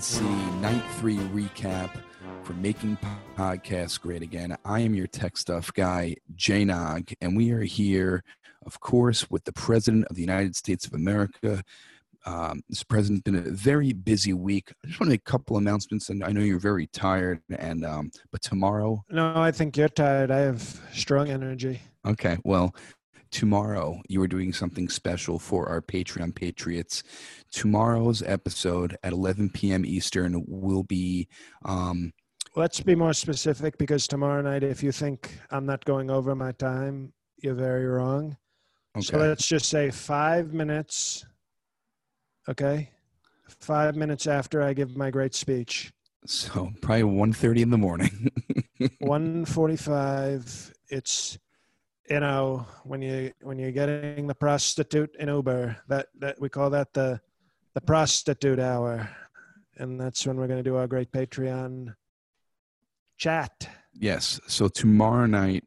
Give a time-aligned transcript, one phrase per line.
[0.00, 1.90] Welcome to the RNC Night 3 recap
[2.42, 2.96] for Making
[3.36, 4.56] Podcasts Great Again.
[4.64, 8.24] I am your tech stuff guy, Jay Nog, and we are here,
[8.64, 11.62] of course, with the President of the United States of America.
[12.24, 14.72] Um, this president's been a very busy week.
[14.82, 17.42] I just want to make a couple announcements, and I know you're very tired.
[17.50, 20.30] And um, but tomorrow, No, I think you're tired.
[20.30, 21.82] I have strong energy.
[22.06, 22.74] Okay, well,
[23.30, 27.02] tomorrow you are doing something special for our Patreon Patriots.
[27.50, 29.84] Tomorrow's episode at 11 p.m.
[29.84, 31.28] Eastern will be.
[31.64, 32.12] Um,
[32.56, 36.52] Let's be more specific because tomorrow night, if you think I'm not going over my
[36.52, 38.36] time, you're very wrong.
[38.96, 39.04] Okay.
[39.04, 41.24] So let's just say five minutes.
[42.48, 42.90] Okay.
[43.60, 45.92] Five minutes after I give my great speech.
[46.26, 48.30] so probably 1.30 in the morning.
[48.98, 50.74] 145.
[50.88, 51.38] It's
[52.08, 56.68] you know, when you when you're getting the prostitute in Uber, that, that we call
[56.70, 57.20] that the
[57.80, 59.08] the prostitute hour.
[59.76, 61.94] And that's when we're gonna do our great Patreon
[63.16, 63.68] chat.
[63.92, 65.64] yes, so tomorrow night,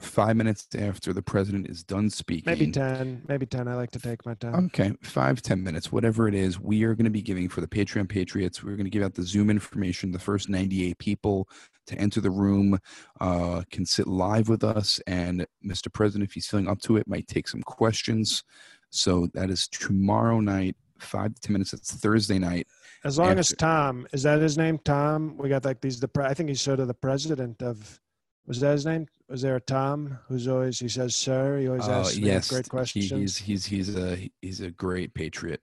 [0.00, 2.44] five minutes after the president is done speaking.
[2.46, 3.22] Maybe 10.
[3.28, 3.68] Maybe 10.
[3.68, 4.66] I like to take my time.
[4.66, 7.68] Okay, five, ten minutes, whatever it is, we are going to be giving for the
[7.68, 8.64] Patreon Patriots.
[8.64, 10.10] We're going to give out the Zoom information.
[10.10, 11.48] The first 98 people
[11.86, 12.78] to enter the room
[13.20, 15.00] uh, can sit live with us.
[15.06, 15.92] And Mr.
[15.92, 18.42] President, if he's feeling up to it, might take some questions.
[18.90, 21.72] So that is tomorrow night, five to 10 minutes.
[21.72, 22.66] It's Thursday night.
[23.04, 24.78] As long as Tom, is that his name?
[24.84, 25.36] Tom?
[25.38, 28.00] We got like these, the, I think he's sort of the president of,
[28.46, 29.06] was that his name?
[29.28, 31.58] Was there a Tom who's always, he says, sir?
[31.58, 33.10] He always Uh, asks yes, great he- questions.
[33.10, 35.60] he's, he's, he's, a, he's a great patriot.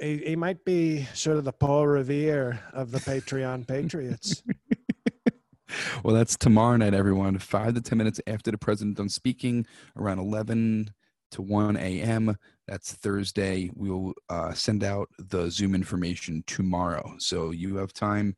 [0.00, 4.42] he, he might be sort of the Paul Revere of the Patreon Patriots.
[6.04, 7.38] well, that's tomorrow night, everyone.
[7.38, 10.90] Five to 10 minutes after the president done speaking, around 11
[11.34, 12.36] to 1 a.m.
[12.66, 13.70] That's Thursday.
[13.74, 17.14] We will uh, send out the Zoom information tomorrow.
[17.18, 18.36] So you have time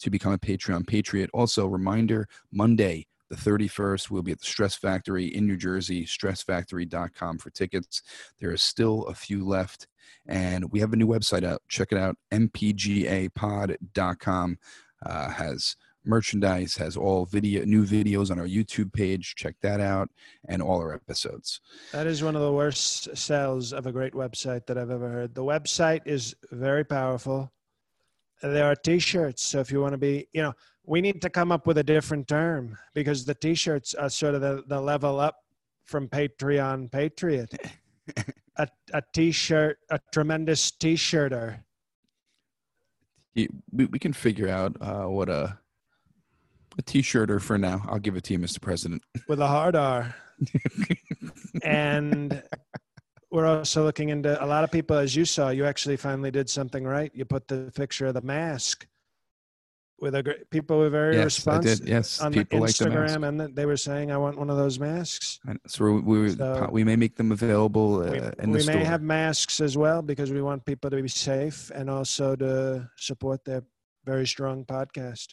[0.00, 1.30] to become a Patreon Patriot.
[1.32, 7.38] Also, reminder Monday, the 31st, we'll be at the Stress Factory in New Jersey, stressfactory.com
[7.38, 8.02] for tickets.
[8.40, 9.86] There are still a few left.
[10.26, 11.62] And we have a new website out.
[11.68, 13.38] Check it out, mpgapod.com.
[15.04, 19.34] Uh, has merchandise, has all video, new videos on our YouTube page.
[19.36, 20.10] Check that out,
[20.48, 21.60] and all our episodes.
[21.92, 25.34] that is one of the worst sells of a great website that I've ever heard.
[25.34, 27.52] The website is very powerful.
[28.42, 29.44] There are t-shirts.
[29.44, 30.52] So if you want to be, you know,
[30.84, 34.40] we need to come up with a different term because the t-shirts are sort of
[34.40, 35.36] the, the level up
[35.84, 37.54] from Patreon Patriot.
[38.56, 41.64] a, a t-shirt, a tremendous t-shirter.
[43.34, 45.58] We, we can figure out uh, what a
[46.78, 47.82] a t-shirter for now.
[47.88, 48.60] I'll give it to you, Mr.
[48.60, 49.02] President.
[49.28, 50.14] with a hard R.
[51.62, 52.42] and
[53.30, 56.50] we're also looking into a lot of people, as you saw, you actually finally did
[56.50, 57.10] something right.
[57.14, 58.86] You put the picture of the mask
[60.02, 61.88] with a great, people were very yes, I responsive did.
[61.88, 62.86] Yes, on people like the.
[62.86, 66.30] Instagram, and they were saying, "I want one of those masks." And So we we,
[66.30, 68.74] So- we may make them available uh, we in the we store.
[68.74, 72.90] may have masks as well because we want people to be safe and also to
[72.96, 73.62] support their
[74.04, 75.28] very strong podcast.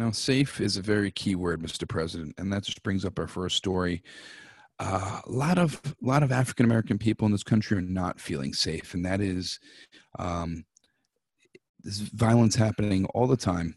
[0.00, 1.86] Now, safe is a very key word, Mr.
[1.86, 4.02] President, and that just brings up our first story.
[4.78, 8.18] Uh, a lot of a lot of African American people in this country are not
[8.18, 9.60] feeling safe, and that is
[10.18, 10.64] um,
[11.82, 13.76] this violence happening all the time.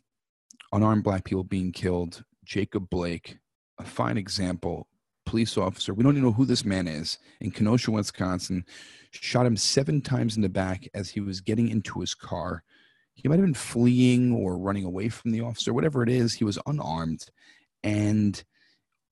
[0.71, 2.23] Unarmed black people being killed.
[2.45, 3.37] Jacob Blake,
[3.77, 4.87] a fine example,
[5.25, 5.93] police officer.
[5.93, 8.63] We don't even know who this man is in Kenosha, Wisconsin.
[9.11, 12.63] Shot him seven times in the back as he was getting into his car
[13.15, 16.43] he might have been fleeing or running away from the officer, whatever it is, he
[16.43, 17.25] was unarmed.
[17.83, 18.43] And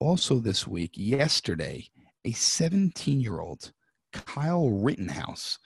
[0.00, 1.86] also this week, yesterday,
[2.24, 3.72] a 17 year old,
[4.12, 5.58] Kyle Rittenhouse,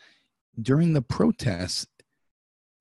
[0.60, 1.86] during the protests,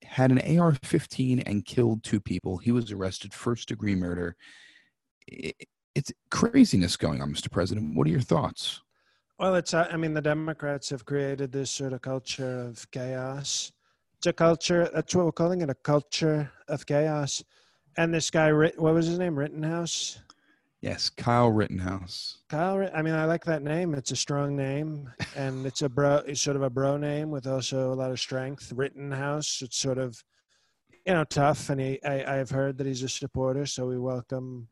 [0.03, 2.57] had an AR 15 and killed two people.
[2.57, 4.35] He was arrested, first degree murder.
[5.27, 7.51] It's craziness going on, Mr.
[7.51, 7.95] President.
[7.95, 8.81] What are your thoughts?
[9.39, 13.71] Well, it's, uh, I mean, the Democrats have created this sort of culture of chaos.
[14.25, 17.43] It's a culture, that's what we're calling it, a culture of chaos.
[17.95, 19.37] And this guy, what was his name?
[19.37, 20.17] Rittenhouse?
[20.81, 22.39] Yes, Kyle Rittenhouse.
[22.49, 23.93] Kyle, I mean, I like that name.
[23.93, 25.11] It's a strong name.
[25.35, 28.19] And it's a bro, it's sort of a bro name with also a lot of
[28.19, 28.73] strength.
[28.75, 30.19] Rittenhouse, it's sort of,
[31.05, 31.69] you know, tough.
[31.69, 33.67] And he, I, I've heard that he's a supporter.
[33.67, 34.69] So we welcome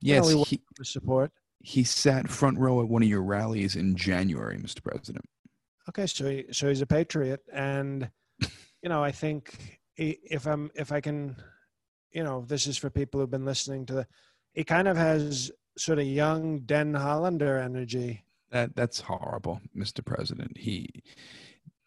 [0.00, 1.30] Yes, we- he, the support.
[1.60, 4.82] he sat front row at one of your rallies in January, Mr.
[4.82, 5.24] President.
[5.90, 8.10] Okay, so he, so he's a patriot, and
[8.82, 11.36] you know, I think if I'm if I can,
[12.12, 14.06] you know, this is for people who've been listening to the.
[14.54, 18.24] It kind of has sort of young Den Hollander energy.
[18.50, 20.04] That that's horrible, Mr.
[20.04, 20.56] President.
[20.56, 20.88] He,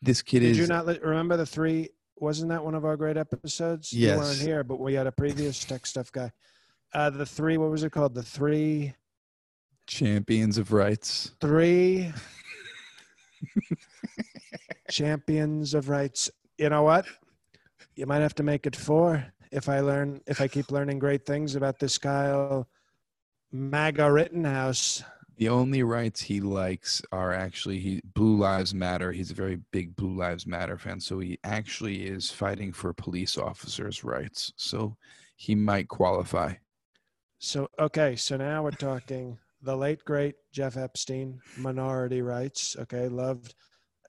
[0.02, 2.98] this kid Did is you not li- remember the three wasn't that one of our
[2.98, 3.94] great episodes?
[3.94, 4.14] Yes.
[4.16, 6.32] You weren't here, but we had a previous tech stuff guy.
[6.94, 8.14] Uh, the three, what was it called?
[8.14, 8.94] The three,
[9.88, 11.32] Champions of rights.
[11.40, 12.12] three
[14.92, 16.30] champions of rights.
[16.60, 17.06] You know what?
[17.96, 21.26] You might have to make it four if I learn, if I keep learning great
[21.26, 22.68] things about this Kyle
[23.54, 25.02] MAGA Rittenhouse.
[25.38, 29.14] The only rights he likes are actually he Blue Lives Matter.
[29.14, 33.38] He's a very big Blue Lives Matter fan, so he actually is fighting for police
[33.38, 34.52] officers' rights.
[34.58, 34.98] So
[35.38, 36.56] he might qualify.
[37.38, 42.76] So, okay, so now we're talking the late, great Jeff Epstein, minority rights.
[42.78, 43.56] Okay, loved.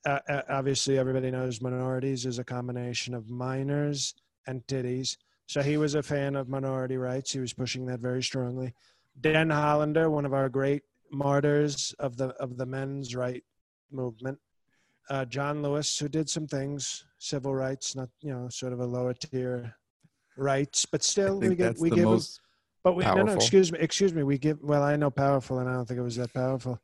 [0.07, 4.15] Uh, uh, obviously, everybody knows minorities is a combination of minors
[4.47, 5.17] and titties.
[5.47, 7.33] So he was a fan of minority rights.
[7.33, 8.73] He was pushing that very strongly.
[9.21, 13.43] Dan Hollander, one of our great martyrs of the of the men's right
[13.91, 14.39] movement.
[15.11, 18.87] Uh, John Lewis, who did some things, civil rights, not you know, sort of a
[18.87, 19.75] lower tier
[20.37, 22.41] rights, but still we give we give most
[22.83, 25.69] but we no no excuse me excuse me we give well I know powerful and
[25.69, 26.81] I don't think it was that powerful,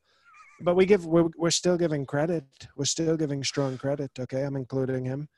[0.60, 2.44] but we give we're we're still giving credit
[2.76, 5.28] we're still giving strong credit okay I'm including him,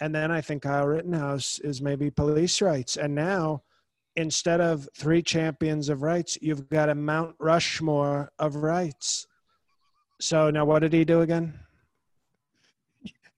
[0.00, 3.62] and then I think Kyle Rittenhouse is maybe police rights and now
[4.16, 9.26] instead of three champions of rights you've got a Mount Rushmore of rights.
[10.20, 11.58] So now what did he do again?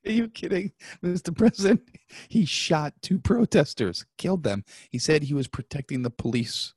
[0.06, 0.72] Are you kidding,
[1.04, 1.36] Mr.
[1.36, 1.82] President?
[2.28, 4.64] He shot two protesters, killed them.
[4.88, 6.72] He said he was protecting the police.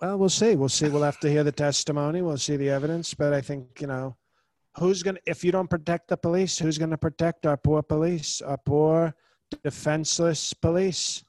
[0.00, 0.56] Well, we'll see.
[0.56, 0.88] We'll see.
[0.88, 2.20] We'll have to hear the testimony.
[2.22, 3.14] We'll see the evidence.
[3.14, 4.16] But I think, you know,
[4.78, 7.82] who's going to, if you don't protect the police, who's going to protect our poor
[7.82, 9.14] police, our poor,
[9.62, 11.24] defenseless police?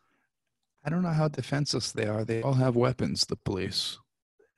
[0.83, 2.25] I don't know how defenseless they are.
[2.25, 3.99] They all have weapons, the police.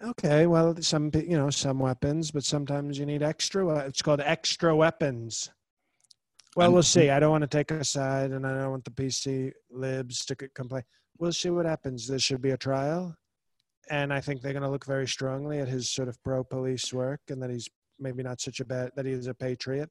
[0.04, 0.46] Okay.
[0.48, 3.68] Well, some, you know, some weapons, but sometimes you need extra.
[3.80, 5.50] It's called extra weapons.
[6.56, 7.12] Well, we'll see.
[7.12, 10.36] I don't want to take a side and I don't want the PC libs to
[10.36, 10.84] complain.
[11.20, 12.08] We'll see what happens.
[12.08, 13.16] There should be a trial.
[13.90, 16.94] And I think they're going to look very strongly at his sort of pro police
[16.94, 17.70] work and that he's
[18.00, 19.90] maybe not such a bad, that he is a patriot.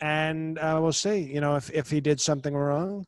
[0.00, 1.18] And uh, we'll see.
[1.18, 3.06] You know, if, if he did something wrong,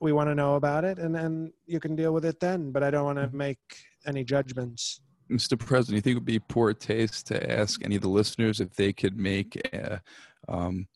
[0.00, 2.70] we want to know about it and then you can deal with it then.
[2.70, 3.58] But I don't want to make
[4.06, 5.00] any judgments.
[5.30, 5.58] Mr.
[5.58, 8.74] President, you think it would be poor taste to ask any of the listeners if
[8.74, 10.00] they could make a,
[10.48, 10.88] um,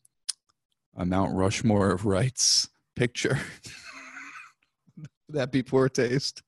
[0.97, 3.39] a Mount Rushmore of rights picture?
[4.97, 6.41] would that be poor taste?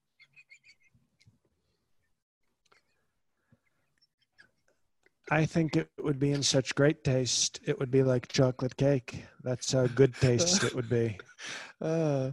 [5.30, 7.60] I think it would be in such great taste.
[7.66, 9.26] It would be like chocolate cake.
[9.44, 11.18] That's how good taste it would be.
[11.80, 12.32] Uh,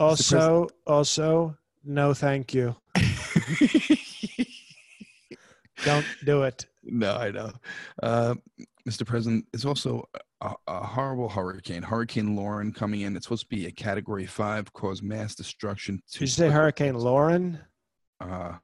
[0.00, 2.74] Also, also, no, thank you.
[5.84, 6.66] Don't do it.
[6.82, 7.52] no, I know.
[8.02, 8.34] Uh,
[8.88, 9.06] Mr.
[9.06, 10.02] President, it's also
[10.40, 11.82] a, a horrible hurricane.
[11.82, 13.16] Hurricane Lauren coming in.
[13.16, 16.02] It's supposed to be a category five, cause mass destruction.
[16.12, 17.60] Did you say Hurricane Lauren?
[18.20, 18.54] Uh,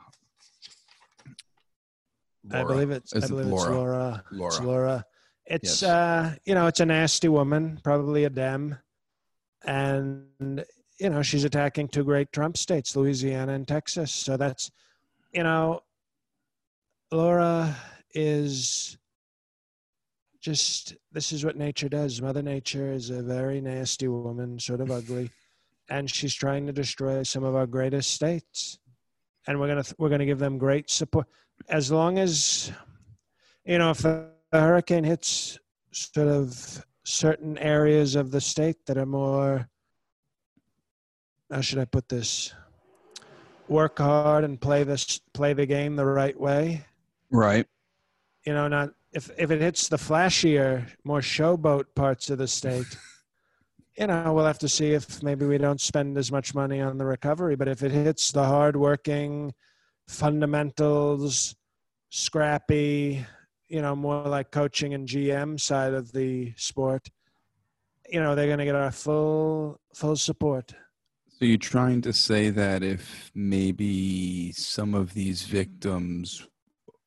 [2.53, 3.15] I believe it's.
[3.15, 3.75] I it believe it's Laura?
[3.75, 4.25] Laura.
[4.33, 4.49] Laura.
[4.49, 5.05] It's Laura.
[5.47, 5.91] It's Yes.
[5.91, 8.79] uh, you know, it's a nasty woman, probably a Dem,
[9.65, 10.65] and
[10.99, 14.13] you know, she's attacking two great Trump states, Louisiana and Texas.
[14.13, 14.71] So that's,
[15.33, 15.81] you know,
[17.11, 17.75] Laura
[18.15, 18.99] is
[20.41, 22.21] just this is what nature does.
[22.23, 25.31] Mother Nature is a very nasty woman, sort of ugly,
[25.91, 28.79] and she's trying to destroy some of our greatest states.
[29.47, 31.27] And we're gonna we're gonna give them great support
[31.71, 32.73] as long as
[33.65, 35.59] you know if the, hurricane hits
[35.93, 39.69] sort of certain areas of the state that are more
[41.51, 42.53] how should I put this
[43.69, 46.85] work hard and play this play the game the right way
[47.31, 47.67] Right.
[48.45, 52.97] you know not if if it hits the flashier more showboat parts of the state
[53.97, 56.99] you know we'll have to see if maybe we don't spend as much money on
[56.99, 59.55] the recovery but if it hits the hardworking
[60.09, 61.55] fundamentals
[62.11, 63.25] scrappy
[63.69, 67.09] you know more like coaching and gm side of the sport
[68.09, 70.75] you know they're going to get our full full support
[71.39, 76.47] So you're trying to say that if maybe some of these victims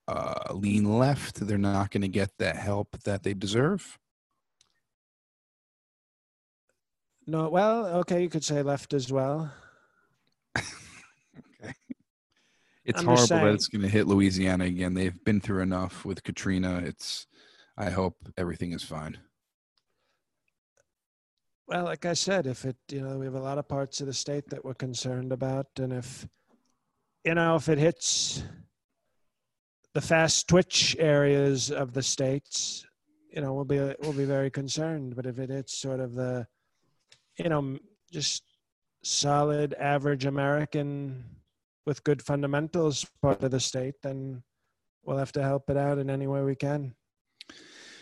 [0.07, 3.99] uh, lean left, they're not going to get the help that they deserve?
[7.27, 9.51] no well okay you could say left as well.
[12.85, 14.93] It's I'm horrible that it's going to hit Louisiana again.
[14.93, 16.81] They've been through enough with Katrina.
[16.85, 17.27] It's.
[17.75, 19.17] I hope everything is fine.
[21.67, 24.07] Well, like I said, if it, you know, we have a lot of parts of
[24.07, 25.67] the state that we're concerned about.
[25.79, 26.27] And if,
[27.23, 28.43] you know, if it hits
[29.93, 32.85] the fast twitch areas of the states,
[33.33, 35.15] you know, we'll be we'll be very concerned.
[35.15, 36.45] But if it hits sort of the,
[37.39, 37.79] you know,
[38.11, 38.43] just
[39.03, 41.23] solid average American
[41.85, 44.43] with good fundamentals part of the state, then
[45.03, 46.93] we'll have to help it out in any way we can.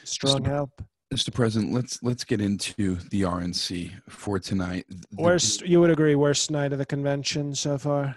[0.03, 0.47] Strong Mr.
[0.47, 0.81] help.
[1.13, 1.33] Mr.
[1.33, 4.85] President, let's let's get into the RNC for tonight.
[4.89, 8.15] The- Worst, you would agree, worst night of the convention so far.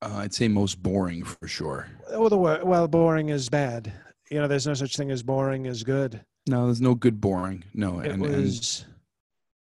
[0.00, 1.86] uh, I'd say most boring for sure.
[2.10, 3.92] Well, the well, boring is bad.
[4.30, 6.24] You know, there's no such thing as boring is good.
[6.48, 7.62] No, there's no good boring.
[7.74, 8.86] No, It and, and was,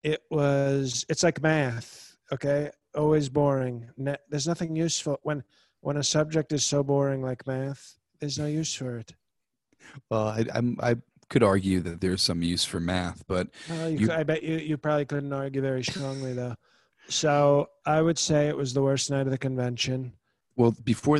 [0.03, 1.03] it was.
[1.09, 2.15] It's like math.
[2.31, 3.89] Okay, always boring.
[3.98, 5.43] Ne- there's nothing useful when
[5.81, 7.98] when a subject is so boring like math.
[8.19, 9.13] There's no use for it.
[10.10, 10.95] well, I, I'm I
[11.29, 14.43] could argue that there's some use for math, but Well, you, You- cou- I bet
[14.43, 16.55] you you probably couldn't argue very strongly though.
[17.07, 20.13] So I would say it was the worst night of the convention.
[20.55, 21.19] well, before,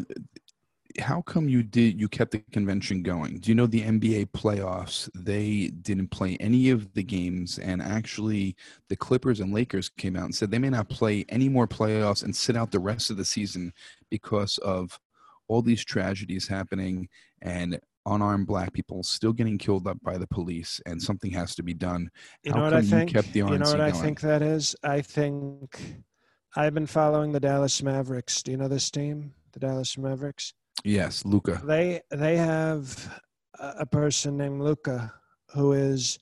[1.00, 3.40] how come you did you kept the convention going?
[3.40, 5.10] Do you know the NBA playoffs?
[5.16, 8.56] They didn't play any of the games, and actually,
[8.90, 12.24] the Clippers and Lakers came out and said they may not play any more playoffs
[12.24, 13.74] and sit out the rest of the season
[14.10, 15.00] because of
[15.48, 17.10] all these tragedies happening
[17.42, 21.64] and unarmed black people still getting killed up by the police, and something has to
[21.64, 22.10] be done.
[22.44, 24.42] You How know what I come you kept the you know what I think that
[24.42, 24.76] is?
[24.84, 26.04] I think
[26.56, 28.44] I've been following the Dallas Mavericks.
[28.44, 30.54] Do you know this team, the Dallas Mavericks?
[30.84, 31.62] Yes, Luka.
[31.64, 33.22] They they have
[33.60, 35.14] a person named Luka
[35.54, 36.18] who is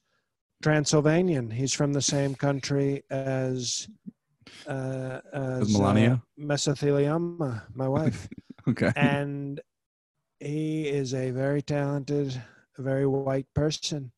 [0.62, 1.50] Transylvanian.
[1.50, 3.88] He's from the same country as
[4.68, 6.22] uh, as Melania?
[6.22, 8.28] uh, mesothelioma, my wife,
[8.68, 8.92] Okay.
[8.96, 9.62] and
[10.40, 12.42] he is a very talented,
[12.78, 14.12] very white person,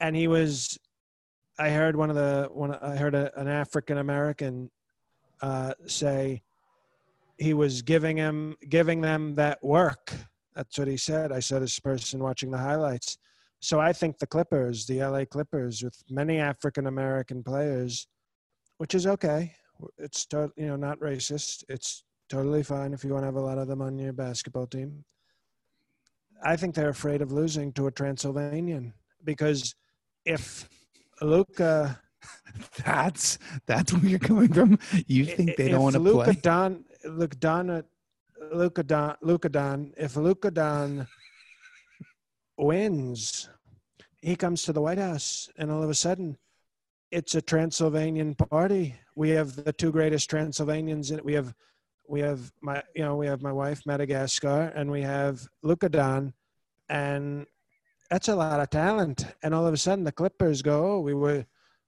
[0.00, 0.78] and he was.
[1.58, 2.74] I heard one of the one.
[2.74, 4.70] I heard a, an African American
[5.40, 6.42] uh, say
[7.38, 10.12] he was giving him giving them that work.
[10.54, 11.32] That's what he said.
[11.32, 13.18] I saw this person watching the highlights.
[13.60, 18.06] So I think the Clippers, the LA Clippers, with many African American players,
[18.78, 19.52] which is okay.
[19.98, 21.64] It's to, you know not racist.
[21.68, 24.66] It's totally fine if you want to have a lot of them on your basketball
[24.66, 25.04] team.
[26.42, 28.92] I think they're afraid of losing to a Transylvanian
[29.24, 29.74] because
[30.24, 30.68] if
[31.22, 31.98] Luka
[32.84, 34.78] That's that's where you're coming from.
[35.06, 36.32] You think they don't want to play?
[36.42, 37.84] Don, look Don,
[38.52, 39.92] Luka Don, Luka Don.
[39.96, 41.06] If Luka Don
[42.56, 43.48] wins,
[44.20, 46.36] he comes to the White House, and all of a sudden,
[47.10, 48.94] it's a Transylvanian party.
[49.14, 51.12] We have the two greatest Transylvanians.
[51.22, 51.54] We have,
[52.08, 56.32] we have my, you know, we have my wife Madagascar, and we have Luka Don,
[56.88, 57.46] and
[58.10, 59.26] that's a lot of talent.
[59.42, 61.46] And all of a sudden, the Clippers go, oh, we were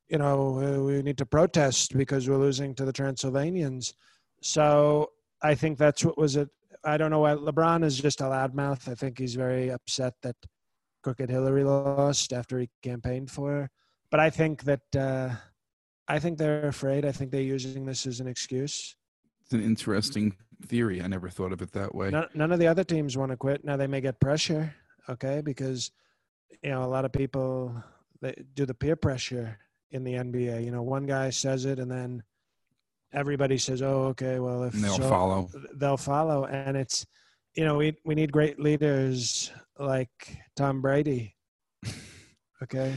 [0.08, 3.94] you know, we need to protest because we're losing to the Transylvanians.
[4.40, 5.10] So
[5.42, 6.48] I think that's what was it.
[6.84, 8.88] I don't know why LeBron is just a loudmouth.
[8.88, 10.36] I think he's very upset that
[11.02, 13.70] Crooked Hillary lost after he campaigned for her.
[14.10, 15.30] But I think that uh,
[16.06, 17.04] I think they're afraid.
[17.04, 18.96] I think they're using this as an excuse.
[19.42, 21.02] It's an interesting theory.
[21.02, 22.10] I never thought of it that way.
[22.10, 23.64] None, none of the other teams want to quit.
[23.64, 24.74] Now they may get pressure,
[25.08, 25.90] okay, because
[26.62, 27.74] you know a lot of people
[28.20, 29.58] they do the peer pressure
[29.90, 30.64] in the NBA.
[30.64, 32.22] You know, one guy says it, and then
[33.12, 35.50] everybody says, "Oh, okay, well, if And they'll so, follow.
[35.74, 37.06] they'll follow." And it's
[37.54, 41.34] you know we we need great leaders like Tom Brady.
[42.60, 42.92] Okay,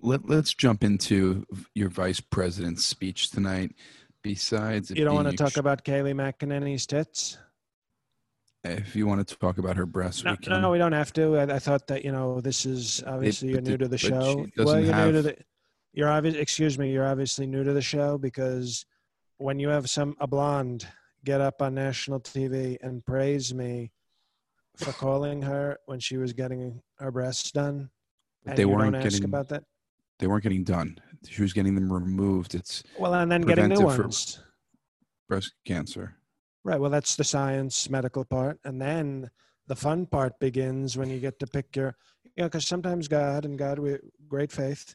[0.00, 1.44] Let, let's jump into
[1.74, 3.74] your vice president's speech tonight.
[4.22, 7.38] Besides, you don't want to talk ex- about Kayleigh McEnany's tits.
[8.62, 10.62] If you want to talk about her breasts, No, we can.
[10.62, 11.38] no, we don't have to.
[11.38, 14.46] I, I thought that you know this is obviously you're new the- to the show.
[14.58, 15.36] Well, you're new to the.
[15.92, 16.34] You're obvious.
[16.36, 16.92] Excuse me.
[16.92, 18.86] You're obviously new to the show because
[19.38, 20.86] when you have some a blonde
[21.24, 23.90] get up on national TV and praise me
[24.76, 27.90] for calling her when she was getting her breasts done,
[28.46, 29.24] and they weren't don't ask getting.
[29.24, 29.64] about that.
[30.18, 30.98] They weren't getting done.
[31.28, 32.54] She was getting them removed.
[32.54, 34.42] It's Well, and then getting new ones.
[35.28, 36.14] breast cancer.
[36.62, 36.78] Right.
[36.78, 38.58] Well, that's the science medical part.
[38.64, 39.30] And then
[39.66, 41.96] the fun part begins when you get to pick your,
[42.36, 43.96] you know, because sometimes God and God, we
[44.28, 44.94] great faith,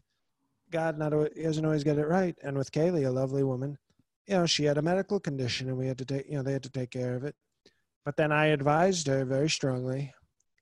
[0.72, 2.36] God not he doesn't always get it right.
[2.44, 3.78] And with Kayleigh, a lovely woman,
[4.28, 6.54] you know, she had a medical condition and we had to take, you know, they
[6.54, 7.36] had to take care of it.
[8.04, 10.14] But then I advised her very strongly.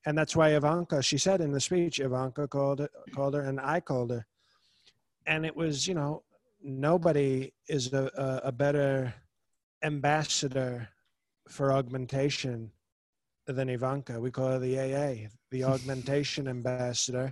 [0.05, 3.59] And that's why Ivanka, she said in the speech, Ivanka called it, called her and
[3.59, 4.25] I called her.
[5.25, 6.23] And it was, you know,
[6.61, 9.13] nobody is a, a, a better
[9.81, 10.89] ambassador
[11.47, 12.71] for augmentation
[13.47, 14.19] than Ivanka.
[14.19, 17.31] We call her the AA, the augmentation ambassador.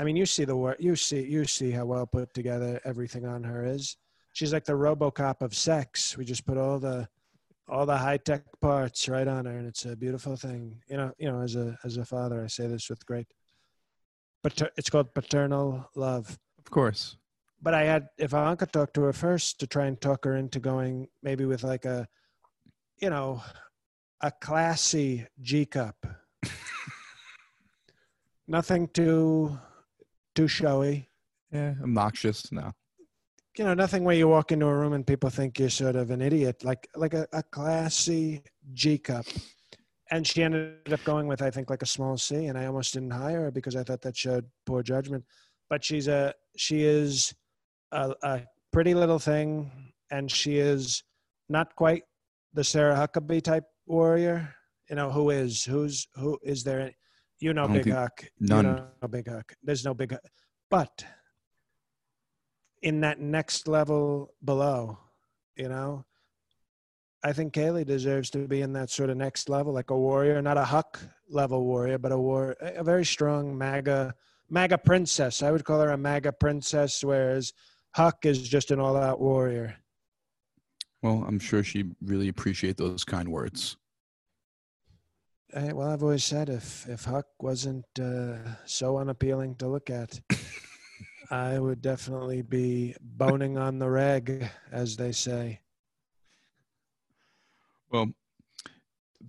[0.00, 0.78] I mean, you see the work.
[0.80, 3.98] You see, you see how well put together everything on her is.
[4.32, 6.16] She's like the RoboCop of sex.
[6.16, 7.06] We just put all the
[7.68, 10.80] all the high tech parts right on her, and it's a beautiful thing.
[10.88, 13.26] You know, you know, as a as a father, I say this with great
[14.42, 16.38] pater- it's called paternal love.
[16.58, 17.18] Of course.
[17.60, 21.08] But I had Ivanka talk to her first to try and talk her into going
[21.22, 22.08] maybe with like a,
[22.96, 23.42] you know,
[24.22, 26.06] a classy G cup.
[28.48, 29.58] Nothing too
[30.40, 31.08] too showy.
[31.52, 32.50] Yeah, obnoxious.
[32.50, 32.72] No.
[33.58, 36.10] You know, nothing where you walk into a room and people think you're sort of
[36.10, 36.64] an idiot.
[36.64, 38.42] Like like a, a classy
[38.72, 39.26] G cup.
[40.12, 42.94] And she ended up going with I think like a small C, and I almost
[42.94, 45.24] didn't hire her because I thought that showed poor judgment.
[45.68, 47.34] But she's a she is
[47.92, 48.40] a, a
[48.72, 49.70] pretty little thing,
[50.10, 51.02] and she is
[51.48, 52.04] not quite
[52.54, 54.54] the Sarah Huckabee type warrior.
[54.88, 56.92] You know who is who's who is there?
[57.40, 58.24] You know Big Huck.
[58.38, 58.64] none.
[58.64, 59.54] You know Big Huck.
[59.62, 60.22] There's no Big Huck.
[60.70, 61.04] But
[62.82, 64.98] in that next level below,
[65.56, 66.04] you know,
[67.22, 70.40] I think Kayleigh deserves to be in that sort of next level, like a warrior,
[70.40, 74.14] not a Huck level warrior, but a war, a very strong MAGA,
[74.48, 75.42] MAGA princess.
[75.42, 77.52] I would call her a MAGA princess, whereas
[77.94, 79.76] Huck is just an all-out warrior.
[81.02, 83.76] Well, I'm sure she really appreciate those kind words.
[85.52, 90.20] Eh, well, I've always said if if Huck wasn't uh, so unappealing to look at,
[91.30, 95.60] I would definitely be boning on the reg, as they say.
[97.90, 98.12] Well,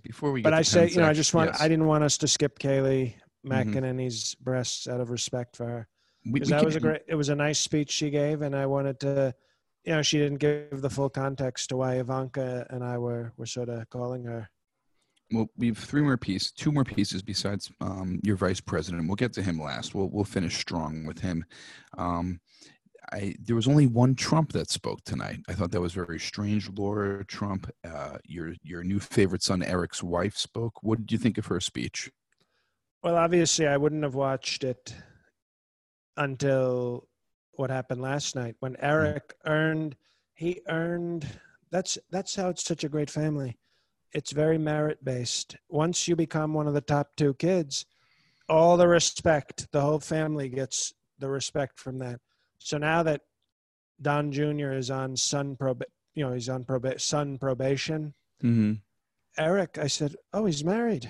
[0.04, 1.64] before we get But to I say, you know, I just want, yes, Mm-hmm.
[1.64, 3.14] I didn't want us to skip Kayleigh
[3.46, 5.88] McEnany's breasts out of respect for her.
[6.32, 9.00] Because that was a great, it was a nice speech she gave, and I wanted
[9.00, 9.34] to,
[9.84, 13.48] you know, she didn't give the full context to why Ivanka and I were were
[13.48, 14.50] sort of calling her.
[15.32, 19.08] Well, we have three more pieces, two more pieces besides um, your vice president.
[19.08, 19.96] We'll get to him last.
[19.96, 21.46] We'll we'll finish strong with him.
[21.98, 22.42] Um,
[23.14, 25.40] I there was only one Trump that spoke tonight.
[25.48, 26.70] I thought that was very strange.
[26.70, 30.84] Laura Trump, uh, your your new favorite son Eric's wife spoke.
[30.84, 32.12] What did you think of her speech?
[33.04, 34.94] Well, obviously, I wouldn't have watched it
[36.18, 37.08] until
[37.54, 39.96] what happened last night when Eric earned.
[40.36, 41.28] He earned.
[41.72, 43.58] That's that's how it's such a great family.
[44.14, 45.56] It's very merit based.
[45.70, 47.86] Once you become one of the top two kids,
[48.50, 49.72] all the respect.
[49.72, 52.20] The whole family gets the respect from that.
[52.58, 53.22] So now that
[54.02, 54.74] Don Jr.
[54.74, 58.14] is on son prob, you know, he's on proba- son probation.
[58.44, 58.74] Mm-hmm.
[59.38, 61.08] Eric, I said, "Oh, he's married.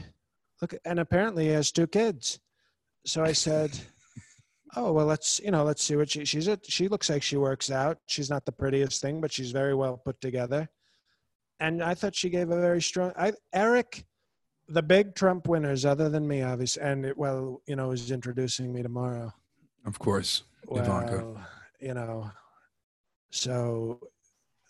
[0.62, 2.40] Look, and apparently he has two kids."
[3.06, 3.72] So I said,
[4.76, 7.38] "Oh, well, let's you know, let's see what she she's a, she looks like she
[7.38, 7.98] works out.
[8.06, 10.70] She's not the prettiest thing, but she's very well put together."
[11.62, 13.14] And I thought she gave a very strong.
[13.16, 14.04] I Eric,
[14.68, 18.74] the big Trump winners, other than me, obviously, and it, well, you know, is introducing
[18.74, 19.32] me tomorrow.
[19.86, 21.48] Of course, Ivanka.
[21.80, 22.32] You know,
[23.30, 24.00] so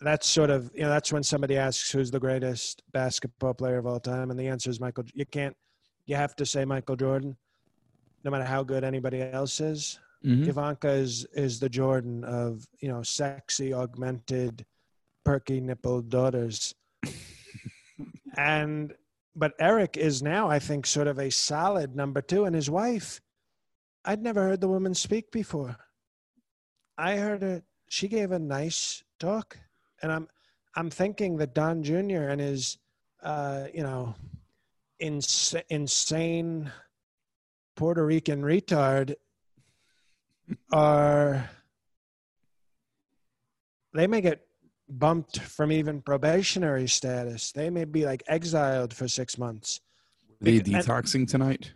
[0.02, 3.86] that's sort of you know that's when somebody asks who's the greatest basketball player of
[3.86, 5.04] all time, and the answer is Michael.
[5.14, 5.56] You can't.
[6.04, 7.38] You have to say Michael Jordan,
[8.22, 9.98] no matter how good anybody else is.
[10.24, 10.46] Mhm.
[10.46, 14.66] Ivanka is is the Jordan of you know sexy, augmented,
[15.24, 16.74] perky nippled daughters,
[18.36, 18.94] and
[19.34, 23.20] but Eric is now I think sort of a solid number two, and his wife.
[24.04, 25.76] I'd never heard the woman speak before.
[26.98, 27.62] I heard her.
[27.88, 29.58] She gave a nice talk,
[30.02, 30.28] and I'm
[30.74, 32.28] I'm thinking that Don Jr.
[32.28, 32.78] and his
[33.22, 34.14] uh, you know
[34.98, 36.70] ins- insane
[37.76, 39.14] Puerto Rican retard
[40.72, 41.48] are
[43.94, 44.46] they may get
[44.98, 47.52] bumped from even probationary status.
[47.52, 49.80] They may be like exiled for six months.
[50.28, 51.72] Were they and- detoxing tonight?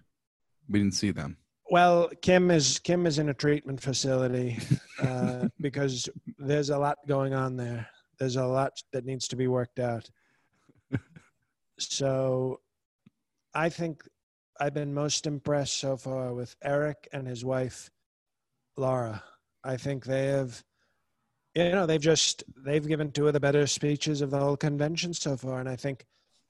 [0.69, 1.37] We didn't see them.
[1.71, 4.59] Well, Kim is Kim is in a treatment facility
[5.01, 7.89] uh, because there's a lot going on there.
[8.19, 10.09] There's a lot that needs to be worked out.
[11.79, 12.61] So,
[13.55, 14.03] I think
[14.59, 17.91] I've been most impressed so far with Eric and his wife,
[18.77, 19.23] Laura.
[19.63, 20.63] I think they have,
[21.57, 25.15] you know, they've just they've given two of the better speeches of the whole convention
[25.15, 26.05] so far, and I think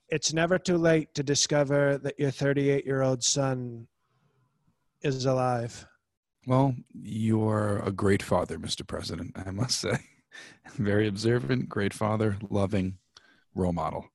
[0.08, 3.86] it's never too late to discover that your 38 year old son
[5.02, 5.86] is alive.
[6.46, 8.86] Well, you're a great father, Mr.
[8.86, 9.98] President, I must say.
[10.76, 12.98] Very observant, great father, loving
[13.54, 14.08] role model,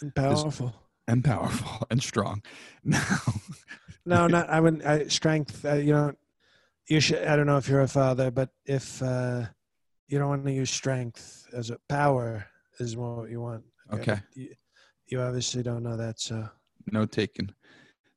[0.00, 0.74] and powerful.
[1.06, 2.42] and powerful and strong.
[2.84, 3.18] Now,
[4.06, 4.84] No, not I wouldn't.
[4.86, 5.64] I, strength.
[5.64, 6.14] Uh, you know,
[6.88, 7.22] you should.
[7.26, 9.44] I don't know if you're a father, but if uh,
[10.10, 12.44] you don't want to use strength as a power,
[12.80, 13.62] is more what you want.
[13.92, 14.14] Okay.
[14.14, 14.54] but You,
[15.06, 16.48] you obviously don't know that, so
[16.90, 17.54] no taken.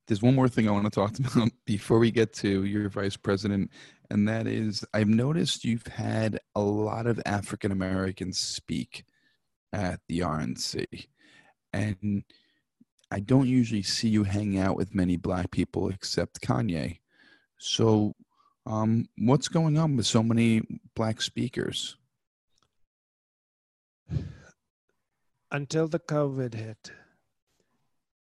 [0.06, 3.16] There's one more thing I want to talk about before we get to your vice
[3.16, 3.70] president,
[4.10, 9.04] and that is I've noticed you've had a lot of African Americans speak
[9.72, 11.06] at the RNC,
[11.72, 12.24] and
[13.12, 16.98] I don't usually see you hang out with many black people except Kanye.
[17.58, 18.14] So,
[18.66, 20.62] um, what's going on with so many
[20.94, 21.96] black speakers?
[25.50, 26.90] Until the COVID hit,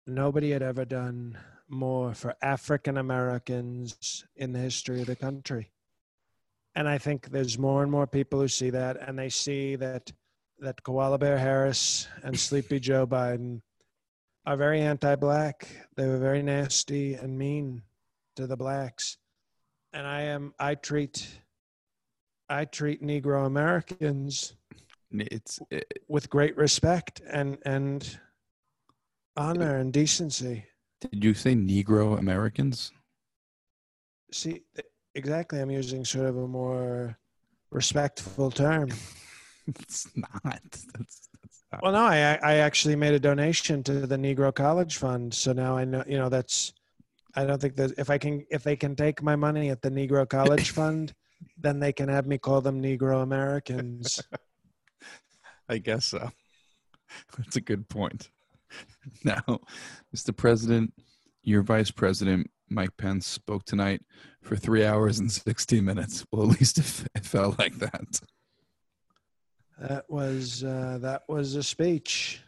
[0.05, 5.71] nobody had ever done more for African Americans in the history of the country.
[6.75, 10.11] And I think there's more and more people who see that, and they see that
[10.59, 13.61] that Koala Bear Harris and Sleepy Joe Biden
[14.45, 15.67] are very anti-black.
[15.95, 17.81] They were very nasty and mean
[18.35, 19.17] to the blacks,
[19.95, 20.53] and I am.
[20.59, 21.27] I treat.
[22.49, 24.53] I treat Negro Americans
[25.11, 28.19] It's it, with great respect and and
[29.35, 30.65] honor and decency.
[31.01, 32.91] did you say Negro Americans?
[34.31, 34.61] See,
[35.15, 35.59] exactly.
[35.59, 37.17] I'm using sort of a more
[37.71, 38.89] respectful term.
[39.67, 40.31] it's not.
[40.43, 41.81] That's, that's not.
[41.81, 45.75] Well, no, I I actually made a donation to the Negro College Fund, so now
[45.77, 46.03] I know.
[46.05, 46.73] You know, that's.
[47.35, 49.89] I don't think that if I can, if they can take my money at the
[49.89, 51.13] Negro College Fund,
[51.57, 54.21] then they can have me call them Negro Americans.
[55.69, 56.29] I guess so.
[57.37, 58.29] That's a good point.
[59.23, 59.41] Now,
[60.15, 60.35] Mr.
[60.35, 60.93] President,
[61.43, 64.01] your Vice President, Mike Pence, spoke tonight
[64.41, 66.25] for three hours and 16 minutes.
[66.31, 68.21] Well, at least it, it felt like that.
[69.79, 72.41] That was uh, that was a speech.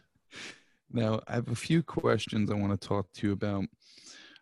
[0.90, 3.64] Now, I have a few questions I want to talk to you about.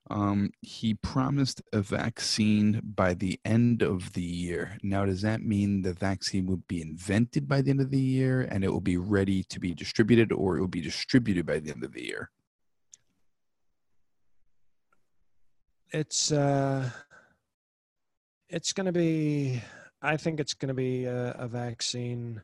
[0.09, 4.79] Um, he promised a vaccine by the end of the year.
[4.83, 8.43] Now, does that mean the vaccine will be invented by the end of the year
[8.43, 11.71] and it will be ready to be distributed, or it will be distributed by the
[11.71, 12.31] end of the year?
[15.91, 16.91] It's uh,
[18.49, 19.63] it's going to be.
[20.03, 22.43] I think it's going to be a, a vaccine.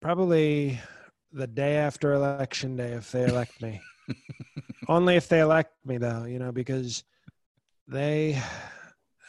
[0.00, 0.80] Probably
[1.32, 3.80] the day after election day, if they elect me.
[4.88, 7.04] Only if they elect me, though, you know, because
[7.86, 8.40] they,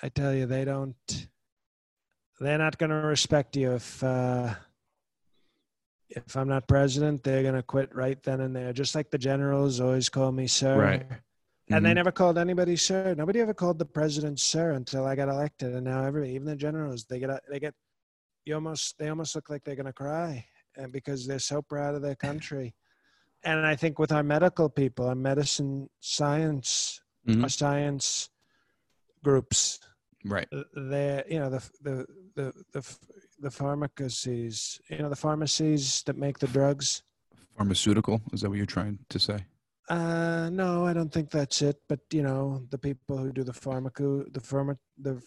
[0.01, 0.95] I tell you, they don't.
[2.39, 4.53] They're not going to respect you if uh,
[6.09, 7.23] if I'm not president.
[7.23, 8.71] They're going to quit right then and there.
[8.73, 10.77] Just like the generals always call me sir.
[10.77, 11.05] Right.
[11.71, 11.95] And they Mhm.
[11.95, 13.13] never called anybody sir.
[13.15, 15.75] Nobody ever called the president sir until I got elected.
[15.75, 17.75] And now everybody, even the generals, they get they get
[18.45, 20.43] you almost they almost look like they're gonna cry,
[20.91, 22.73] because they're so proud of their country.
[23.43, 27.43] And I think with our medical people, our medicine science, Mhm.
[27.43, 28.29] our science
[29.23, 29.79] groups,
[30.25, 30.47] Right.
[30.75, 32.97] they you know the the the the
[33.39, 37.03] the pharmacies, you know the pharmacies that make the drugs.
[37.57, 38.21] Pharmaceutical.
[38.33, 39.45] Is that what you're trying to say?
[39.89, 41.77] Uh, no, I don't think that's it.
[41.87, 45.21] But you know, the people who do the pharmaco, the pharma, the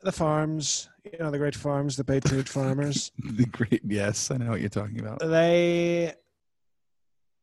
[0.00, 3.82] the farms, you know, the great farms, the patriot farmers, The great.
[3.84, 5.20] Yes, I know what you're talking about.
[5.20, 6.14] they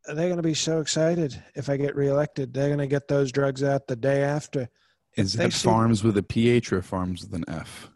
[0.07, 2.53] they're going to be so excited if I get reelected.
[2.53, 4.69] They're going to get those drugs out the day after.
[5.17, 7.89] Is that farms with a PH or farms with an F?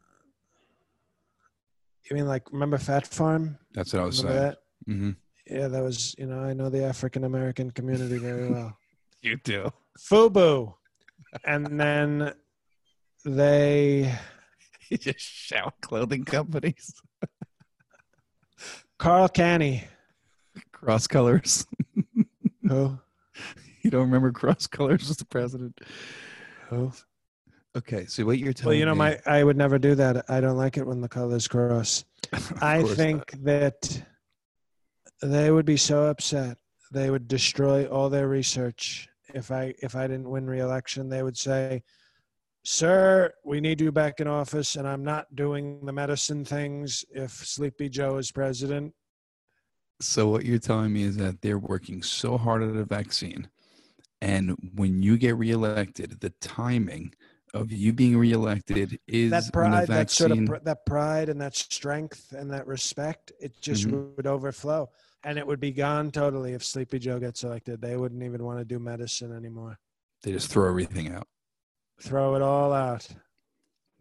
[2.10, 3.58] You mean like remember Fat Farm?
[3.74, 4.56] That's what I was Remember saying.
[4.88, 4.94] that?
[4.94, 5.12] hmm
[5.60, 8.78] Yeah, that was you know I know the African American community very well.
[9.22, 9.72] You do.
[10.00, 10.74] FUBU,
[11.46, 12.34] and then
[13.24, 14.14] they
[14.90, 16.94] You just shout clothing companies.
[19.00, 19.84] Karl Kani.
[20.86, 21.66] Cross colors.
[22.70, 23.00] Who?
[23.82, 25.28] You don't remember cross colors, Mr.
[25.28, 25.82] President?
[26.72, 26.94] Oh.
[27.76, 28.78] Okay, so what you're telling me.
[28.78, 30.30] Well, you know, me, my I would never do that.
[30.30, 32.06] I don't like it when the colors cross.
[32.34, 34.04] Of I course think that
[35.24, 36.58] they would be so upset.
[36.92, 41.10] They would destroy all their research if I if I didn't win re-election.
[41.10, 41.82] They would say,
[42.64, 47.32] "Sir, we need you back in office, and I'm not doing the medicine things if
[47.32, 48.94] Sleepy Joe is president."
[50.02, 53.50] So what you're telling me is that they're working so hard at a vaccine,
[54.22, 57.14] and when you get reelected, the timing
[57.54, 61.56] of you being reelected is That pride, that sort of pr- that pride and that
[61.56, 64.16] strength and that respect, it just Mhm.
[64.18, 64.90] would overflow,
[65.24, 67.80] and it would be gone totally if Sleepy Joe gets elected.
[67.80, 69.80] They wouldn't even want to do medicine anymore.
[70.24, 71.28] they just throw everything out.
[72.02, 73.08] Throw it all out.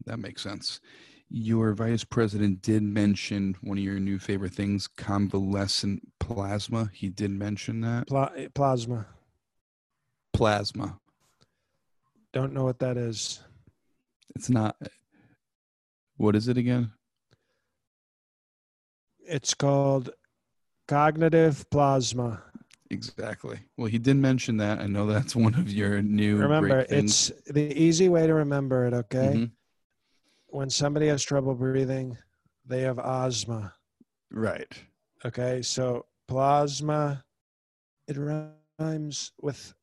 [0.07, 0.81] That makes sense.
[1.31, 6.91] Your vice president did mention one of your new favorite things, convalescent plasma.
[6.93, 8.07] He did mention that.
[8.07, 9.07] Pla- plasma.
[10.33, 10.99] Plasma.
[12.33, 13.41] Don't know what that is.
[14.37, 14.77] It's not.
[16.17, 16.93] What is it again?
[19.27, 20.11] It's called
[20.87, 22.43] cognitive plasma.
[22.91, 23.59] Exactly.
[23.77, 24.81] Well, he did mention that.
[24.81, 26.37] I know that's one of your new.
[26.37, 29.33] Remember, it's the easy way to remember it, okay?
[29.37, 29.51] Mhm.
[30.55, 32.17] When somebody has trouble breathing,
[32.65, 33.75] they have asthma.
[34.31, 34.73] right.
[35.25, 37.25] Okay, so plasma,
[38.07, 39.75] it rhymes with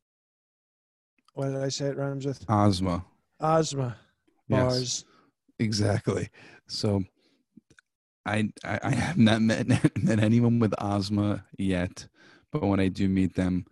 [1.34, 1.88] What did I say?
[1.88, 3.98] It rhymes with Asthma.
[4.48, 4.64] Yes.
[4.64, 5.06] Bars.
[5.60, 6.30] Exactly.
[6.70, 7.04] So
[8.26, 9.68] I I, I have not met
[10.02, 12.08] met anyone with asthma yet,
[12.50, 13.66] but when I do meet them,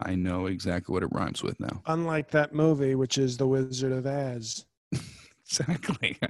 [0.00, 1.82] I know exactly what it rhymes with now.
[1.84, 4.64] Unlike that movie, which is The Wizard of Oz.
[5.48, 6.18] Exactly.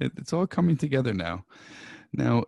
[0.00, 1.44] It, it's all coming together now.
[2.12, 2.44] Now,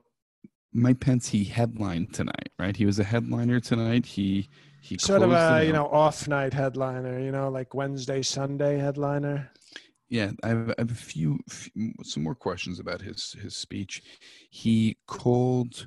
[0.72, 2.76] Mike Pence he headlined tonight, right?
[2.76, 4.04] He was a headliner tonight.
[4.04, 4.50] He
[4.82, 7.18] he Sort of a you know off night headliner.
[7.18, 9.50] You know, like Wednesday Sunday headliner.
[10.08, 14.02] Yeah, I have, I have a few, few some more questions about his his speech.
[14.50, 15.86] He called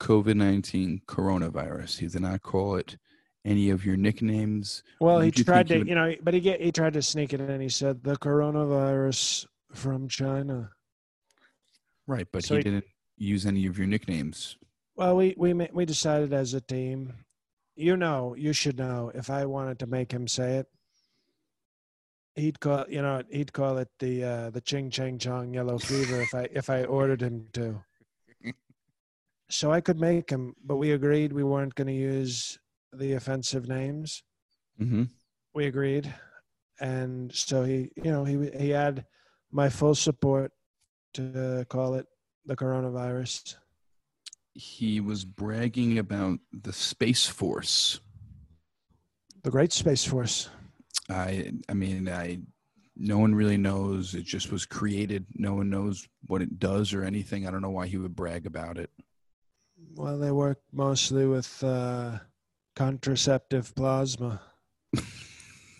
[0.00, 1.98] COVID nineteen coronavirus.
[2.00, 2.96] He did not call it
[3.44, 4.82] any of your nicknames.
[5.00, 7.32] Well, he tried he to, would- you know, but he get he tried to sneak
[7.32, 7.60] it in.
[7.60, 10.70] He said the coronavirus from China.
[12.06, 12.84] Right, but So he he- didn't
[13.16, 14.56] use any of your nicknames.
[14.96, 17.14] Well, we we we decided as a team.
[17.74, 19.10] You know, you should know.
[19.14, 20.66] If I wanted to make him say it,
[22.34, 26.20] he'd call you know he'd call it the uh, the Ching Chang Chong yellow fever
[26.20, 27.82] if I if I ordered him to.
[29.50, 32.58] So I could make him, but we agreed we weren't going to use
[32.92, 34.22] the offensive names.
[34.80, 35.04] Mm-hmm.
[35.54, 36.12] We agreed,
[36.80, 39.04] and so he you know he he had
[39.50, 40.52] my full support
[41.14, 42.06] to call it
[42.46, 43.56] the coronavirus.
[44.54, 48.00] He was bragging about the Space Force.
[49.42, 50.48] The Great Space Force.
[51.08, 52.38] I I mean I
[52.96, 54.14] no one really knows.
[54.14, 55.26] It just was created.
[55.34, 57.46] No one knows what it does or anything.
[57.46, 58.90] I don't know why he would brag about it.
[59.94, 62.18] Well, they work mostly with uh,
[62.74, 64.40] contraceptive plasma.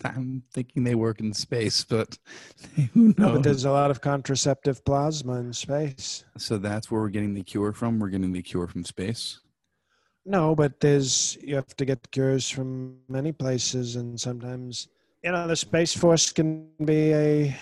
[0.05, 2.19] I'm thinking they work in space, but
[2.95, 6.25] who No, but there's a lot of contraceptive plasma in space.
[6.37, 7.99] so that's where we're getting the cure from.
[7.99, 9.41] We're getting the cure from space.
[10.25, 14.89] No, but there's you have to get cures from many places, and sometimes
[15.23, 17.57] you know the space force can be a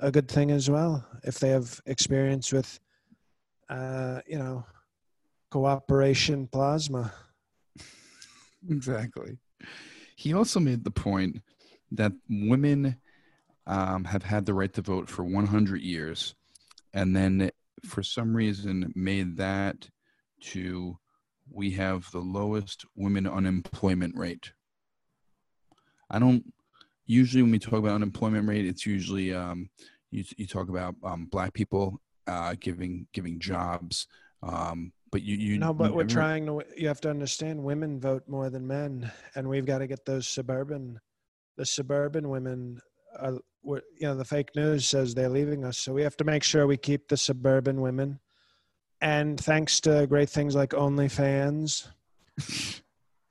[0.00, 2.78] a good thing as well if they have experience with
[3.68, 4.64] uh, you know
[5.50, 7.12] cooperation plasma.
[8.68, 9.38] Exactly.
[10.16, 11.42] He also made the point
[11.92, 12.96] that women
[13.66, 16.34] um, have had the right to vote for 100 years,
[16.94, 17.50] and then
[17.84, 19.88] for some reason made that
[20.40, 20.98] to
[21.50, 24.52] we have the lowest women unemployment rate.
[26.10, 26.44] I don't
[27.06, 29.70] usually when we talk about unemployment rate, it's usually um,
[30.10, 34.06] you, you talk about um, black people uh, giving giving jobs,
[34.42, 36.62] um, but you you No, but you we're never- trying to.
[36.76, 40.26] You have to understand, women vote more than men, and we've got to get those
[40.28, 40.98] suburban,
[41.56, 42.80] the suburban women.
[43.18, 46.24] Are, we're- you know, the fake news says they're leaving us, so we have to
[46.24, 48.20] make sure we keep the suburban women.
[49.00, 51.86] And thanks to great things like OnlyFans,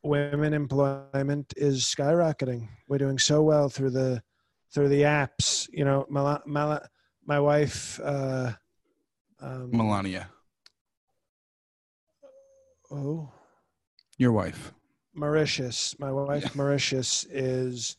[0.03, 2.67] women employment is skyrocketing.
[2.87, 4.21] We're doing so well through the
[4.73, 5.67] through the apps.
[5.71, 6.87] You know, Mala, Mala,
[7.25, 7.99] my wife.
[8.03, 8.51] Uh,
[9.39, 10.29] um, Melania,
[12.91, 13.31] oh.
[14.17, 14.73] your wife.
[15.13, 15.95] Mauritius.
[15.99, 17.97] My wife Mauritius is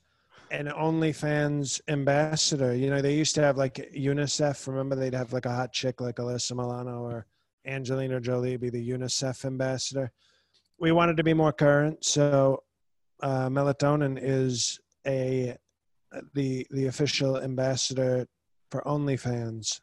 [0.50, 2.74] an OnlyFans ambassador.
[2.74, 4.66] You know, they used to have like UNICEF.
[4.68, 7.26] Remember, they'd have like a hot chick like Alyssa Milano or
[7.66, 10.12] Angelina Jolie be the UNICEF ambassador.
[10.78, 12.62] We wanted to be more current, so
[13.22, 15.56] uh, Melatonin is a
[16.34, 18.26] the the official ambassador
[18.70, 19.80] for OnlyFans,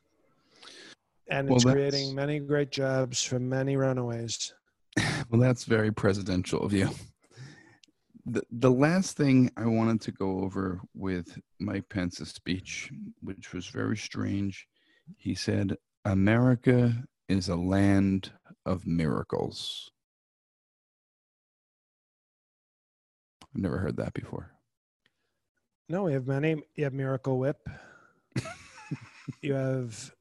[1.29, 4.53] and Well, it's creating many great jobs for many runaways.
[5.29, 6.89] Well, that's very presidential of you.
[8.25, 13.67] The, the last thing I wanted to go over with Mike Pence's speech, which was
[13.67, 14.67] very strange,
[15.17, 15.75] he said,
[16.05, 18.31] America is a land
[18.65, 19.91] of miracles.
[23.43, 24.51] I've never heard that before.
[25.89, 26.61] No, we have many.
[26.75, 27.67] You have Miracle Whip.
[29.41, 30.13] you have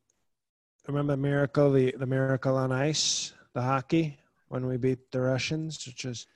[0.88, 4.18] remember Miracle the the Miracle on Ice, the hockey
[4.52, 6.26] when we beat the Russians, which is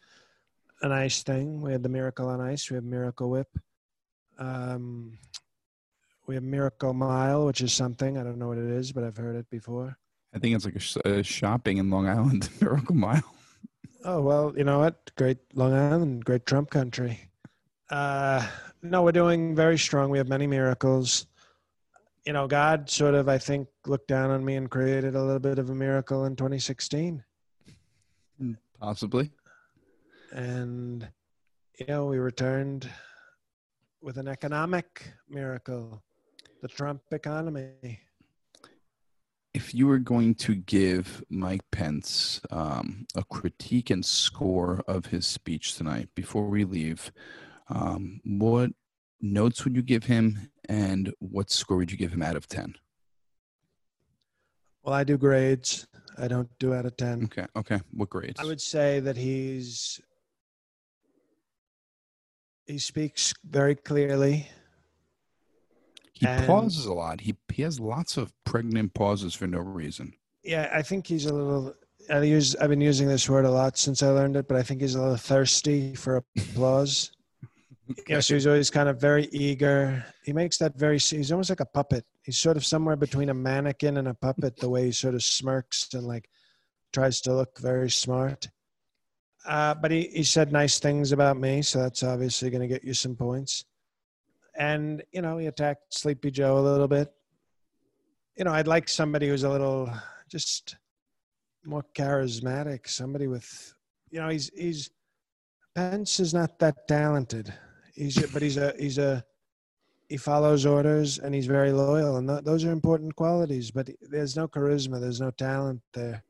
[0.80, 1.60] a nice thing.
[1.60, 2.70] We had the Miracle on Ice.
[2.70, 3.58] We have Miracle Whip.
[4.38, 5.18] Um,
[6.26, 9.18] we have Miracle Mile, which is something I don't know what it is, but I've
[9.18, 9.98] heard it before.
[10.34, 13.34] I think it's like a, a shopping in Long Island, Miracle Mile.
[14.02, 15.14] Oh well, you know what?
[15.16, 17.20] Great Long Island, great Trump country.
[17.90, 18.46] Uh,
[18.82, 20.08] no, we're doing very strong.
[20.08, 21.26] We have many miracles.
[22.24, 25.38] You know, God sort of, I think, looked down on me and created a little
[25.38, 27.22] bit of a miracle in 2016.
[28.80, 29.30] Possibly.
[30.32, 31.08] And,
[31.78, 32.88] you know, we returned
[34.02, 36.02] with an economic miracle,
[36.62, 38.00] the Trump economy.
[39.54, 45.26] if you were going to give Mike Pence um, a critique and score of his
[45.26, 47.10] speech tonight before we leave,
[47.68, 48.70] um, what
[49.20, 52.74] notes would you give him, and what score would you give him out of 10?
[54.82, 55.86] Well, I do grades.
[56.18, 57.24] I don't do out of 10.
[57.24, 57.46] Okay.
[57.56, 57.80] Okay.
[57.92, 58.40] What grades?
[58.40, 60.00] I would say that he's
[62.66, 64.48] he speaks very clearly.
[66.12, 67.20] he and- pauses a lot.
[67.20, 70.12] He he has lots of pregnant pauses for no reason.
[70.42, 71.74] Yeah, I think he's a little.
[72.10, 72.54] I use.
[72.56, 74.94] I've been using this word a lot since I learned it, but I think he's
[74.94, 77.10] a little thirsty for applause.
[77.88, 80.04] You know, so he's always kind of very eager.
[80.24, 80.98] He makes that very.
[80.98, 82.04] He's almost like a puppet.
[82.26, 84.56] He's sort of somewhere between a mannequin and a puppet.
[84.56, 86.28] The way he sort of smirks and like
[86.92, 88.48] tries to look very smart.
[89.46, 92.82] Uh, but he, he said nice things about me, so that's obviously going to get
[92.82, 93.64] you some points.
[94.58, 97.12] And you know, he attacked Sleepy Joe a little bit.
[98.36, 99.88] You know, I'd like somebody who's a little
[100.28, 100.76] just
[101.64, 102.88] more charismatic.
[102.88, 103.72] Somebody with,
[104.10, 104.90] you know, he's he's
[105.76, 107.54] Pence is not that talented.
[107.94, 109.24] He's but he's a he's a
[110.08, 113.70] he follows orders and he's very loyal, and th- those are important qualities.
[113.70, 116.22] But there's no charisma, there's no talent there.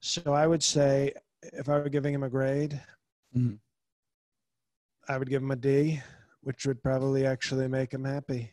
[0.00, 2.80] So I would say, if I were giving him a grade,
[3.36, 3.58] Mhm.
[5.08, 6.00] I would give him a D,
[6.42, 8.52] which would probably actually make him happy.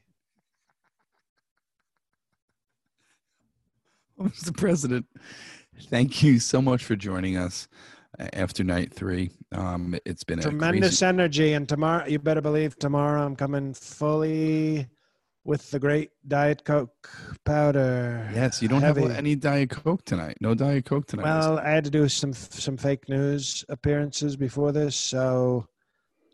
[4.15, 4.55] Well, Mr.
[4.55, 5.05] President,
[5.89, 7.67] thank you so much for joining us
[8.33, 9.31] after night three.
[9.51, 13.73] Um, it's been a Tremendous crazy, energy, and tomorrow you better believe tomorrow I'm coming
[13.73, 14.87] fully
[15.47, 17.09] with the great Diet Coke
[17.45, 18.29] powder.
[18.33, 18.61] yes.
[18.61, 20.37] You don't have any Diet Coke tonight.
[20.41, 21.23] No Diet Coke tonight.
[21.23, 25.65] Well, I had to do some some fake news appearances before this, so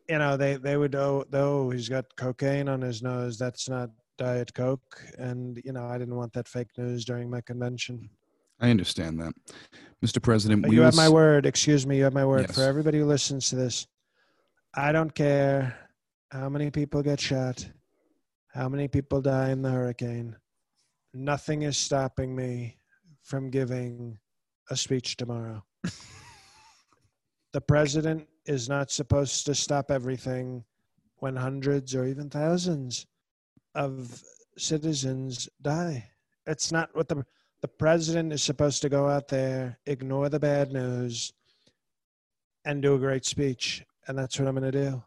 [0.09, 3.37] you know they they would oh oh he's got cocaine on his nose.
[3.37, 7.41] That's not Diet Coke, and you know I didn't want that fake news during my
[7.41, 8.09] convention.
[8.63, 9.33] I understand that,
[10.03, 10.23] Mr.
[10.23, 10.65] President.
[10.65, 11.45] We you have my word.
[11.45, 11.97] Excuse me.
[11.97, 12.55] You have my word Yes.
[12.55, 13.87] for everybody who listens to this.
[14.73, 15.77] I don't care
[16.31, 17.69] how many people get shot,
[18.53, 20.37] how many people die in the hurricane.
[21.13, 22.77] Nothing is stopping me
[23.21, 24.17] from giving
[24.69, 25.61] a speech tomorrow.
[27.51, 30.63] the president is not supposed to stop everything
[31.17, 33.07] when hundreds or even thousands
[33.75, 34.23] of
[34.57, 36.09] citizens die.
[36.47, 37.25] It's not what the
[37.63, 41.31] the president is supposed to go out there, ignore the bad news,
[42.65, 43.85] and do a great speech.
[44.05, 45.03] And that's what I'm going to do.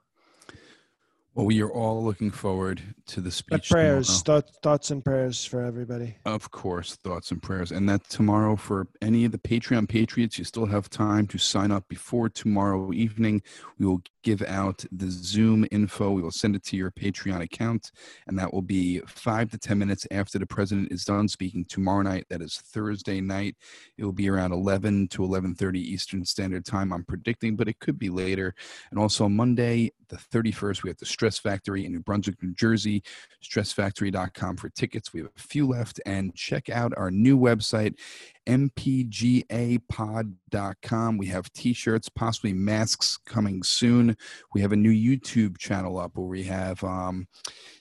[1.34, 3.68] Well, we are all looking forward to the But speech.
[3.68, 6.16] prayers, thought, thoughts, and prayers for everybody.
[6.24, 7.72] Of course, thoughts and prayers.
[7.72, 11.70] And that tomorrow, for any of the Patreon Patriots, you still have time to sign
[11.70, 13.42] up before tomorrow evening.
[13.78, 16.10] We will give out the Zoom info.
[16.10, 17.92] We will send it to your Patreon account,
[18.26, 22.02] and that will be five to 10 minutes after the president is done speaking tomorrow
[22.02, 22.26] night.
[22.28, 23.54] That is Thursday night.
[23.96, 28.00] It will be around 11 to 11.30 Eastern Standard Time, I'm predicting, but it could
[28.00, 28.52] be later.
[28.90, 33.04] And also Monday, the 31st, we have the Stress Factory in New Brunswick, New Jersey
[33.46, 35.12] stressfactory.com for tickets.
[35.12, 36.00] We have a few left.
[36.06, 37.94] And check out our new website,
[38.46, 41.18] mpgapod.com.
[41.18, 44.16] We have t shirts, possibly masks coming soon.
[44.54, 46.82] We have a new YouTube channel up where we have.
[46.82, 47.28] Um,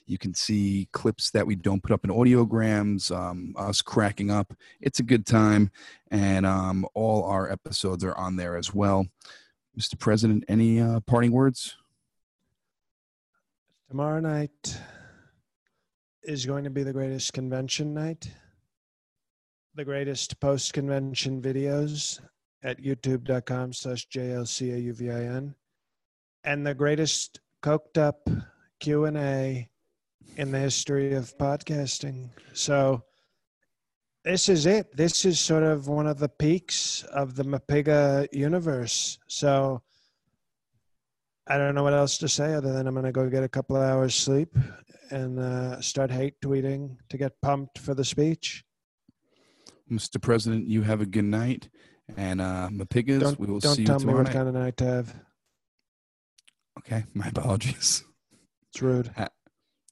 [0.06, 4.52] you can see clips that we don't put up in audiograms, um, us cracking up.
[4.80, 5.70] It's a good time.
[6.10, 9.06] And um, all our episodes are on there as well.
[9.78, 9.98] Mr.
[9.98, 11.76] President, any uh, parting words?
[13.88, 14.80] Tomorrow night
[16.22, 18.30] is going to be the greatest convention night,
[19.76, 22.20] the greatest post convention videos
[22.62, 25.54] at youtube.com slash jlcauvin,
[26.44, 28.26] and the greatest coked up
[28.80, 29.68] Q&A
[30.38, 32.30] in the history of podcasting.
[32.54, 33.02] So
[34.24, 34.96] this is it.
[34.96, 39.18] This is sort of one of the peaks of the Mapiga universe.
[39.28, 39.82] So
[41.46, 43.48] I don't know what else to say other than I'm going to go get a
[43.48, 44.56] couple hours sleep
[45.10, 48.65] and uh, start hate tweeting to get pumped for the speech.
[49.90, 50.20] Mr.
[50.20, 51.68] President, you have a good night.
[52.16, 54.32] And uh, Mapigas, Don't, we will don't see you tell me tomorrow what night.
[54.32, 55.14] kind of night to have.
[56.78, 58.04] Okay, my apologies.
[58.70, 59.10] It's rude.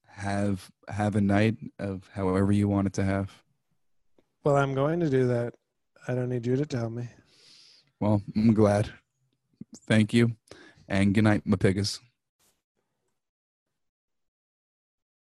[0.06, 3.42] Have have a night of however you want it to have.
[4.44, 5.54] Well, I'm going to do that.
[6.06, 7.08] I don't need you to tell me.
[7.98, 8.90] Well, I'm glad.
[9.88, 10.36] Thank you,
[10.88, 11.98] and good night, my Mapigas.